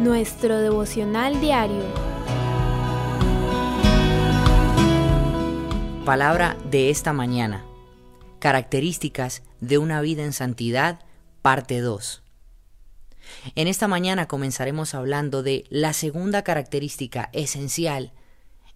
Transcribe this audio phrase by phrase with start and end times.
[0.00, 1.82] Nuestro devocional diario.
[6.04, 7.64] Palabra de esta mañana.
[8.40, 11.00] Características de una vida en santidad,
[11.40, 12.22] parte 2.
[13.54, 18.12] En esta mañana comenzaremos hablando de la segunda característica esencial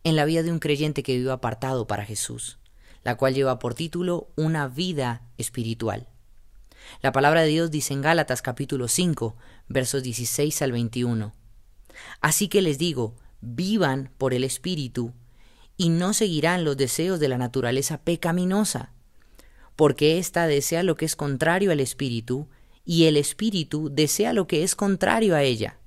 [0.03, 2.59] en la vida de un creyente que vive apartado para Jesús,
[3.05, 6.09] la cual lleva por título una vida espiritual.
[7.03, 9.37] La palabra de Dios dice en Gálatas capítulo 5,
[9.69, 11.33] versos 16 al 21.
[12.21, 15.13] Así que les digo, vivan por el Espíritu
[15.77, 18.93] y no seguirán los deseos de la naturaleza pecaminosa,
[19.77, 22.49] porque ésta desea lo que es contrario al Espíritu
[22.85, 25.79] y el Espíritu desea lo que es contrario a ella.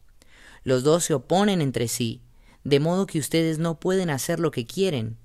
[0.63, 2.21] Los dos se oponen entre sí,
[2.63, 5.17] de modo que ustedes no pueden hacer lo que quieren,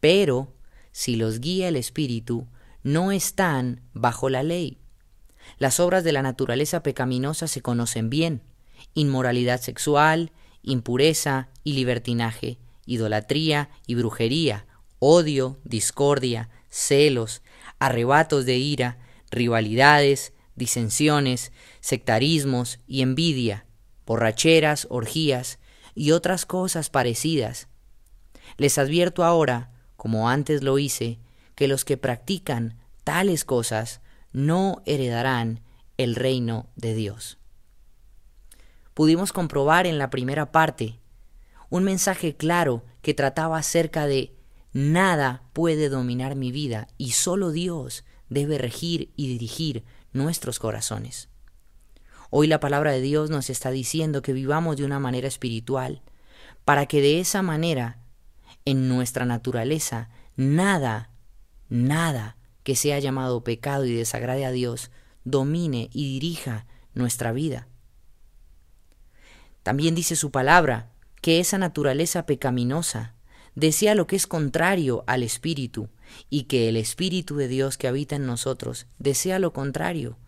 [0.00, 0.54] pero
[0.90, 2.48] si los guía el Espíritu,
[2.82, 4.78] no están bajo la ley.
[5.56, 8.42] Las obras de la naturaleza pecaminosa se conocen bien.
[8.94, 10.32] Inmoralidad sexual,
[10.62, 14.66] impureza y libertinaje, idolatría y brujería,
[14.98, 17.42] odio, discordia, celos,
[17.78, 18.98] arrebatos de ira,
[19.30, 23.66] rivalidades, disensiones, sectarismos y envidia,
[24.06, 25.58] borracheras, orgías
[25.94, 27.68] y otras cosas parecidas.
[28.56, 31.18] Les advierto ahora, como antes lo hice,
[31.54, 34.00] que los que practican tales cosas
[34.32, 35.60] no heredarán
[35.96, 37.38] el reino de Dios.
[38.94, 41.00] Pudimos comprobar en la primera parte
[41.70, 44.34] un mensaje claro que trataba acerca de
[44.72, 51.28] nada puede dominar mi vida y solo Dios debe regir y dirigir nuestros corazones.
[52.30, 56.02] Hoy la palabra de Dios nos está diciendo que vivamos de una manera espiritual,
[56.64, 57.98] para que de esa manera,
[58.64, 61.10] en nuestra naturaleza, nada,
[61.68, 62.37] nada
[62.68, 64.90] que sea llamado pecado y desagrade a Dios
[65.24, 67.66] domine y dirija nuestra vida.
[69.62, 70.90] También dice su palabra
[71.22, 73.14] que esa naturaleza pecaminosa
[73.54, 75.88] desea lo que es contrario al Espíritu
[76.28, 80.18] y que el Espíritu de Dios que habita en nosotros desea lo contrario.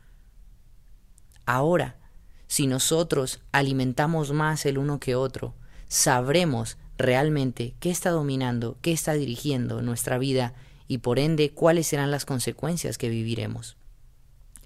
[1.44, 1.98] Ahora,
[2.46, 5.56] si nosotros alimentamos más el uno que otro,
[5.88, 10.54] sabremos realmente qué está dominando, qué está dirigiendo nuestra vida
[10.90, 13.76] y por ende cuáles serán las consecuencias que viviremos.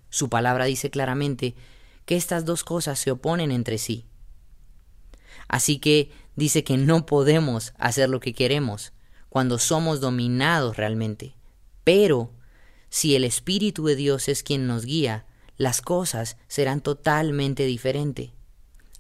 [0.09, 1.55] Su palabra dice claramente
[2.07, 4.07] que estas dos cosas se oponen entre sí.
[5.49, 8.95] Así que dice que no podemos hacer lo que queremos
[9.29, 11.37] cuando somos dominados realmente.
[11.85, 12.33] Pero
[12.89, 15.27] si el Espíritu de Dios es quien nos guía,
[15.59, 18.31] las cosas serán totalmente diferentes.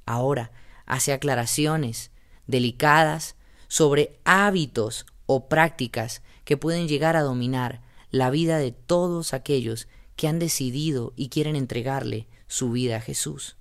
[0.04, 0.52] Ahora
[0.84, 2.10] hace aclaraciones
[2.46, 3.36] delicadas
[3.66, 10.28] sobre hábitos o prácticas que pueden llegar a dominar la vida de todos aquellos que
[10.28, 13.56] han decidido y quieren entregarle su vida a Jesús.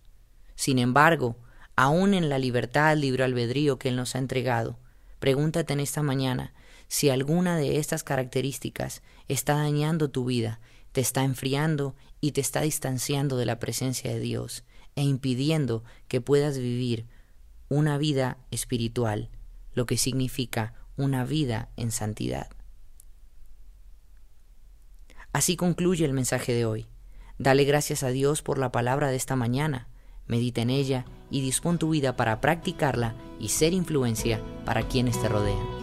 [0.56, 1.38] Sin embargo,
[1.76, 4.78] aún en la libertad libre albedrío que Él nos ha entregado,
[5.20, 6.54] pregúntate en esta mañana
[6.88, 10.60] si alguna de estas características está dañando tu vida,
[10.92, 14.64] te está enfriando y te está distanciando de la presencia de Dios
[14.96, 17.08] e impidiendo que puedas vivir
[17.68, 19.30] una vida espiritual,
[19.74, 22.50] lo que significa una vida en santidad.
[25.34, 26.88] Así concluye el mensaje de hoy.
[27.40, 29.90] Dale gracias a Dios por la palabra de esta mañana.
[30.28, 35.28] Medita en ella y dispón tu vida para practicarla y ser influencia para quienes te
[35.28, 35.83] rodean.